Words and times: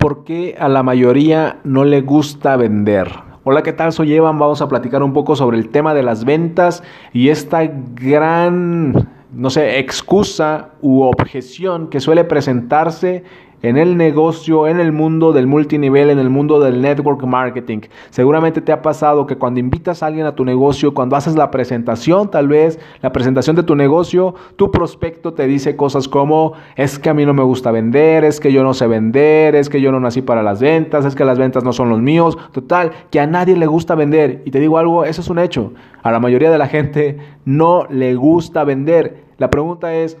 ¿Por 0.00 0.24
qué 0.24 0.56
a 0.58 0.70
la 0.70 0.82
mayoría 0.82 1.58
no 1.62 1.84
le 1.84 2.00
gusta 2.00 2.56
vender? 2.56 3.10
Hola, 3.44 3.62
¿qué 3.62 3.74
tal? 3.74 3.92
Soy 3.92 4.14
Evan. 4.14 4.38
Vamos 4.38 4.62
a 4.62 4.68
platicar 4.70 5.02
un 5.02 5.12
poco 5.12 5.36
sobre 5.36 5.58
el 5.58 5.68
tema 5.68 5.92
de 5.92 6.02
las 6.02 6.24
ventas 6.24 6.82
y 7.12 7.28
esta 7.28 7.64
gran, 7.66 9.10
no 9.30 9.50
sé, 9.50 9.78
excusa 9.78 10.70
u 10.80 11.02
objeción 11.02 11.90
que 11.90 12.00
suele 12.00 12.24
presentarse 12.24 13.24
en 13.62 13.76
el 13.76 13.96
negocio, 13.96 14.66
en 14.66 14.80
el 14.80 14.92
mundo 14.92 15.32
del 15.32 15.46
multinivel, 15.46 16.10
en 16.10 16.18
el 16.18 16.30
mundo 16.30 16.60
del 16.60 16.80
network 16.80 17.24
marketing. 17.24 17.80
Seguramente 18.10 18.60
te 18.60 18.72
ha 18.72 18.82
pasado 18.82 19.26
que 19.26 19.36
cuando 19.36 19.60
invitas 19.60 20.02
a 20.02 20.06
alguien 20.06 20.26
a 20.26 20.34
tu 20.34 20.44
negocio, 20.44 20.94
cuando 20.94 21.16
haces 21.16 21.36
la 21.36 21.50
presentación, 21.50 22.30
tal 22.30 22.48
vez 22.48 22.78
la 23.02 23.12
presentación 23.12 23.56
de 23.56 23.62
tu 23.62 23.76
negocio, 23.76 24.34
tu 24.56 24.70
prospecto 24.70 25.34
te 25.34 25.46
dice 25.46 25.76
cosas 25.76 26.08
como, 26.08 26.54
es 26.76 26.98
que 26.98 27.10
a 27.10 27.14
mí 27.14 27.26
no 27.26 27.34
me 27.34 27.42
gusta 27.42 27.70
vender, 27.70 28.24
es 28.24 28.40
que 28.40 28.52
yo 28.52 28.62
no 28.62 28.74
sé 28.74 28.86
vender, 28.86 29.54
es 29.54 29.68
que 29.68 29.80
yo 29.80 29.92
no 29.92 30.00
nací 30.00 30.22
para 30.22 30.42
las 30.42 30.60
ventas, 30.60 31.04
es 31.04 31.14
que 31.14 31.24
las 31.24 31.38
ventas 31.38 31.64
no 31.64 31.72
son 31.72 31.88
los 31.88 32.00
míos. 32.00 32.38
Total, 32.52 32.92
que 33.10 33.20
a 33.20 33.26
nadie 33.26 33.56
le 33.56 33.66
gusta 33.66 33.94
vender. 33.94 34.42
Y 34.44 34.50
te 34.50 34.60
digo 34.60 34.78
algo, 34.78 35.04
eso 35.04 35.20
es 35.20 35.28
un 35.28 35.38
hecho. 35.38 35.72
A 36.02 36.10
la 36.10 36.20
mayoría 36.20 36.50
de 36.50 36.58
la 36.58 36.68
gente 36.68 37.18
no 37.44 37.86
le 37.90 38.14
gusta 38.14 38.64
vender. 38.64 39.24
La 39.38 39.50
pregunta 39.50 39.94
es, 39.94 40.16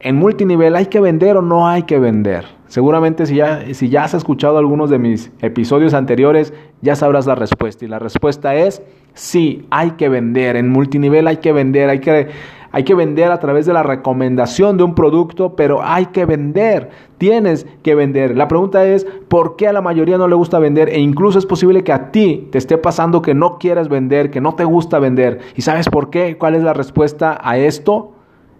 ¿en 0.00 0.16
multinivel 0.16 0.76
hay 0.76 0.86
que 0.86 1.00
vender 1.00 1.36
o 1.36 1.42
no 1.42 1.68
hay 1.68 1.84
que 1.84 1.98
vender? 1.98 2.44
Seguramente 2.74 3.24
si 3.26 3.36
ya, 3.36 3.72
si 3.72 3.88
ya 3.88 4.02
has 4.02 4.14
escuchado 4.14 4.58
algunos 4.58 4.90
de 4.90 4.98
mis 4.98 5.30
episodios 5.42 5.94
anteriores, 5.94 6.52
ya 6.80 6.96
sabrás 6.96 7.24
la 7.24 7.36
respuesta. 7.36 7.84
Y 7.84 7.88
la 7.88 8.00
respuesta 8.00 8.56
es 8.56 8.82
sí, 9.12 9.64
hay 9.70 9.92
que 9.92 10.08
vender. 10.08 10.56
En 10.56 10.70
multinivel 10.70 11.28
hay 11.28 11.36
que 11.36 11.52
vender, 11.52 11.88
hay 11.88 12.00
que, 12.00 12.30
hay 12.72 12.82
que 12.82 12.96
vender 12.96 13.30
a 13.30 13.38
través 13.38 13.66
de 13.66 13.74
la 13.74 13.84
recomendación 13.84 14.76
de 14.76 14.82
un 14.82 14.96
producto, 14.96 15.54
pero 15.54 15.84
hay 15.84 16.06
que 16.06 16.24
vender. 16.24 16.90
Tienes 17.16 17.64
que 17.84 17.94
vender. 17.94 18.36
La 18.36 18.48
pregunta 18.48 18.84
es, 18.84 19.06
¿por 19.28 19.54
qué 19.54 19.68
a 19.68 19.72
la 19.72 19.80
mayoría 19.80 20.18
no 20.18 20.26
le 20.26 20.34
gusta 20.34 20.58
vender? 20.58 20.88
E 20.88 20.98
incluso 20.98 21.38
es 21.38 21.46
posible 21.46 21.84
que 21.84 21.92
a 21.92 22.10
ti 22.10 22.48
te 22.50 22.58
esté 22.58 22.76
pasando 22.76 23.22
que 23.22 23.34
no 23.34 23.58
quieras 23.60 23.88
vender, 23.88 24.32
que 24.32 24.40
no 24.40 24.56
te 24.56 24.64
gusta 24.64 24.98
vender. 24.98 25.38
¿Y 25.54 25.62
sabes 25.62 25.88
por 25.88 26.10
qué? 26.10 26.38
¿Cuál 26.38 26.56
es 26.56 26.64
la 26.64 26.72
respuesta 26.72 27.38
a 27.40 27.56
esto? 27.56 28.14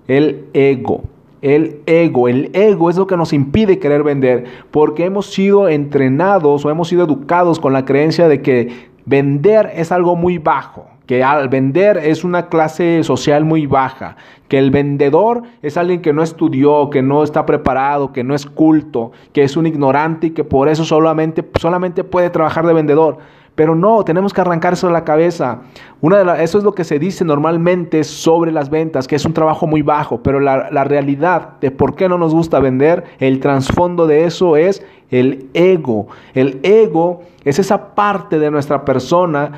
El 0.07 0.45
ego 0.53 1.03
el 1.45 1.83
ego. 1.85 2.27
El 2.27 2.51
ego 2.55 2.89
es 2.89 2.97
lo 2.97 3.07
que 3.07 3.19
nos 3.19 3.35
impide 3.35 3.79
querer 3.79 4.03
vender 4.03 4.45
porque 4.71 5.05
hemos 5.05 5.27
sido 5.27 5.69
entrenados 5.69 6.65
o 6.65 6.71
hemos 6.71 6.89
sido 6.89 7.05
educados 7.05 7.61
con 7.61 7.75
la 7.75 7.85
creencia 7.85 8.29
de 8.29 8.41
que 8.41 8.89
vender 9.05 9.71
es 9.75 9.93
algo 9.93 10.17
muy 10.17 10.39
bajo, 10.39 10.87
que 11.07 11.23
al 11.23 11.49
vender 11.49 11.99
es 11.99 12.25
una 12.25 12.49
clase 12.49 13.03
social 13.03 13.45
muy 13.45 13.67
baja, 13.67 14.17
que 14.49 14.59
el 14.59 14.71
vendedor 14.71 15.43
es 15.63 15.77
alguien 15.77 16.01
que 16.01 16.13
no 16.13 16.23
estudió, 16.23 16.91
que 16.91 17.03
no 17.03 17.23
está 17.23 17.45
preparado, 17.45 18.13
que 18.13 18.25
no 18.25 18.35
es 18.35 18.47
culto, 18.47 19.13
que 19.33 19.43
es 19.43 19.57
un 19.57 19.67
ignorante 19.67 20.29
y 20.29 20.31
que 20.31 20.45
por 20.45 20.69
eso 20.69 20.85
solamente, 20.85 21.45
solamente 21.61 22.05
puede 22.05 22.31
trabajar 22.31 22.67
de 22.67 22.73
vendedor. 22.73 23.19
Pero 23.55 23.77
no, 23.77 24.05
tenemos 24.05 24.33
que 24.33 24.41
arrancar 24.41 24.73
eso 24.73 24.89
de 24.89 24.93
la 24.93 25.05
cabeza. 25.05 25.61
Una 26.01 26.25
de 26.25 26.43
eso 26.43 26.59
es 26.59 26.65
lo 26.65 26.75
que 26.75 26.83
se 26.83 26.99
dice 26.99 27.25
normalmente 27.25 28.03
sobre 28.03 28.51
las 28.51 28.69
ventas, 28.69 29.07
que 29.07 29.15
es 29.15 29.25
un 29.25 29.33
trabajo 29.33 29.69
muy 29.69 29.83
bajo, 29.83 30.23
pero 30.25 30.41
la, 30.41 30.71
la 30.73 30.83
realidad 30.83 31.61
de 31.61 31.71
por 31.71 31.95
qué 31.95 32.09
no 32.09 32.19
nos 32.19 32.35
gusta 32.35 32.59
vender, 32.59 33.05
el 33.21 33.39
trasfondo 33.39 34.09
de 34.09 34.25
eso 34.25 34.57
es 34.57 34.85
el 35.11 35.49
ego. 35.55 36.09
El 36.35 36.59
ego 36.65 37.23
es 37.45 37.61
esa 37.61 37.95
parte 37.95 38.41
de 38.41 38.51
nuestra 38.51 38.85
persona 38.85 39.53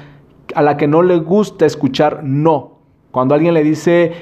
a 0.56 0.62
la 0.62 0.76
que 0.76 0.88
no 0.88 1.02
le 1.02 1.18
gusta 1.18 1.66
escuchar 1.66 2.24
no. 2.24 2.78
Cuando 3.12 3.34
alguien 3.34 3.54
le 3.54 3.62
dice 3.62 4.12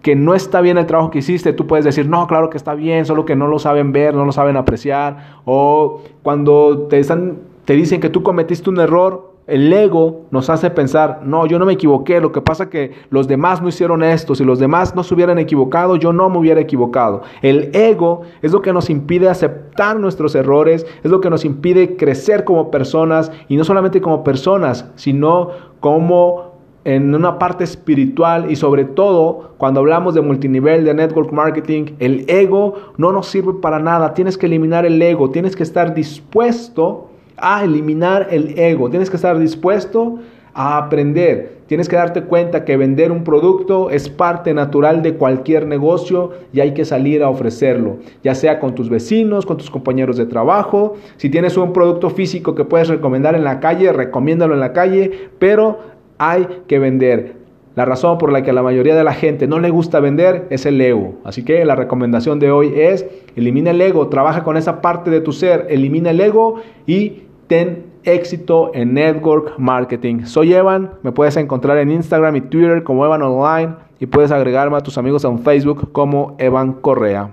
que 0.00 0.16
no 0.16 0.34
está 0.34 0.60
bien 0.60 0.78
el 0.78 0.86
trabajo 0.86 1.10
que 1.10 1.18
hiciste, 1.18 1.52
tú 1.52 1.66
puedes 1.66 1.84
decir, 1.84 2.08
no, 2.08 2.26
claro 2.26 2.50
que 2.50 2.56
está 2.56 2.74
bien, 2.74 3.06
solo 3.06 3.24
que 3.24 3.36
no 3.36 3.46
lo 3.46 3.58
saben 3.58 3.92
ver, 3.92 4.14
no 4.14 4.24
lo 4.24 4.32
saben 4.32 4.56
apreciar. 4.56 5.38
O 5.44 6.00
cuando 6.22 6.88
te 6.88 6.98
están 6.98 7.52
te 7.64 7.74
dicen 7.74 8.00
que 8.00 8.08
tú 8.08 8.22
cometiste 8.22 8.70
un 8.70 8.80
error, 8.80 9.32
el 9.46 9.72
ego 9.72 10.22
nos 10.30 10.50
hace 10.50 10.70
pensar, 10.70 11.20
no, 11.24 11.46
yo 11.46 11.58
no 11.58 11.66
me 11.66 11.72
equivoqué, 11.72 12.20
lo 12.20 12.32
que 12.32 12.40
pasa 12.40 12.70
que 12.70 12.92
los 13.10 13.26
demás 13.26 13.60
no 13.60 13.68
hicieron 13.68 14.02
esto, 14.02 14.34
si 14.34 14.44
los 14.44 14.58
demás 14.58 14.94
no 14.94 15.02
se 15.02 15.14
hubieran 15.14 15.38
equivocado, 15.38 15.96
yo 15.96 16.12
no 16.12 16.30
me 16.30 16.38
hubiera 16.38 16.60
equivocado. 16.60 17.22
El 17.42 17.74
ego 17.74 18.22
es 18.40 18.52
lo 18.52 18.62
que 18.62 18.72
nos 18.72 18.88
impide 18.88 19.28
aceptar 19.28 19.98
nuestros 19.98 20.34
errores, 20.34 20.86
es 21.02 21.10
lo 21.10 21.20
que 21.20 21.30
nos 21.30 21.44
impide 21.44 21.96
crecer 21.96 22.44
como 22.44 22.70
personas 22.70 23.32
y 23.48 23.56
no 23.56 23.64
solamente 23.64 24.00
como 24.00 24.22
personas, 24.22 24.90
sino 24.94 25.71
como 25.82 26.52
en 26.84 27.14
una 27.14 27.38
parte 27.38 27.62
espiritual 27.62 28.50
y 28.50 28.56
sobre 28.56 28.86
todo 28.86 29.52
cuando 29.58 29.80
hablamos 29.80 30.14
de 30.14 30.22
multinivel, 30.22 30.84
de 30.86 30.94
network 30.94 31.30
marketing, 31.30 31.96
el 31.98 32.24
ego 32.28 32.74
no 32.96 33.12
nos 33.12 33.26
sirve 33.26 33.52
para 33.60 33.78
nada, 33.78 34.14
tienes 34.14 34.38
que 34.38 34.46
eliminar 34.46 34.86
el 34.86 35.00
ego, 35.02 35.30
tienes 35.30 35.54
que 35.54 35.62
estar 35.62 35.92
dispuesto 35.92 37.10
a 37.42 37.64
eliminar 37.64 38.28
el 38.30 38.58
ego. 38.58 38.88
Tienes 38.88 39.10
que 39.10 39.16
estar 39.16 39.38
dispuesto 39.38 40.20
a 40.54 40.78
aprender. 40.78 41.62
Tienes 41.66 41.88
que 41.88 41.96
darte 41.96 42.22
cuenta 42.22 42.64
que 42.64 42.76
vender 42.76 43.12
un 43.12 43.24
producto 43.24 43.90
es 43.90 44.10
parte 44.10 44.52
natural 44.52 45.02
de 45.02 45.14
cualquier 45.14 45.66
negocio 45.66 46.32
y 46.52 46.60
hay 46.60 46.74
que 46.74 46.84
salir 46.84 47.22
a 47.22 47.30
ofrecerlo, 47.30 47.96
ya 48.22 48.34
sea 48.34 48.60
con 48.60 48.74
tus 48.74 48.90
vecinos, 48.90 49.46
con 49.46 49.56
tus 49.56 49.70
compañeros 49.70 50.16
de 50.16 50.26
trabajo. 50.26 50.96
Si 51.16 51.30
tienes 51.30 51.56
un 51.56 51.72
producto 51.72 52.10
físico 52.10 52.54
que 52.54 52.64
puedes 52.64 52.88
recomendar 52.88 53.34
en 53.34 53.44
la 53.44 53.60
calle, 53.60 53.92
recomiéndalo 53.92 54.52
en 54.54 54.60
la 54.60 54.72
calle, 54.72 55.30
pero 55.38 55.78
hay 56.18 56.46
que 56.66 56.78
vender. 56.78 57.42
La 57.74 57.86
razón 57.86 58.18
por 58.18 58.30
la 58.30 58.42
que 58.42 58.50
a 58.50 58.52
la 58.52 58.62
mayoría 58.62 58.94
de 58.94 59.04
la 59.04 59.14
gente 59.14 59.46
no 59.46 59.58
le 59.58 59.70
gusta 59.70 59.98
vender 59.98 60.46
es 60.50 60.66
el 60.66 60.78
ego. 60.78 61.14
Así 61.24 61.42
que 61.42 61.64
la 61.64 61.74
recomendación 61.74 62.38
de 62.38 62.50
hoy 62.50 62.74
es 62.76 63.06
elimina 63.34 63.70
el 63.70 63.80
ego, 63.80 64.08
trabaja 64.08 64.44
con 64.44 64.58
esa 64.58 64.82
parte 64.82 65.10
de 65.10 65.22
tu 65.22 65.32
ser, 65.32 65.68
elimina 65.70 66.10
el 66.10 66.20
ego 66.20 66.56
y 66.86 67.22
ten 67.46 67.91
éxito 68.04 68.70
en 68.74 68.94
network 68.94 69.58
marketing. 69.58 70.24
Soy 70.24 70.52
Evan, 70.54 70.90
me 71.02 71.12
puedes 71.12 71.36
encontrar 71.36 71.78
en 71.78 71.90
Instagram 71.90 72.36
y 72.36 72.40
Twitter 72.42 72.82
como 72.82 73.04
Evan 73.04 73.22
Online 73.22 73.74
y 74.00 74.06
puedes 74.06 74.30
agregarme 74.30 74.76
a 74.76 74.80
tus 74.80 74.98
amigos 74.98 75.24
en 75.24 75.38
Facebook 75.38 75.92
como 75.92 76.34
Evan 76.38 76.72
Correa. 76.72 77.30